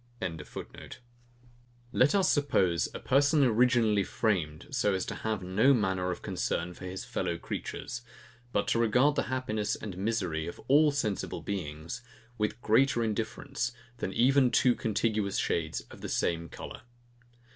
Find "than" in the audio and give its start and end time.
13.97-14.11